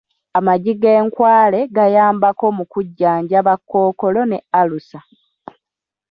[0.37, 4.99] Amagi g’enkwale gayambako mu kujjanjaba kookolo ne alusa.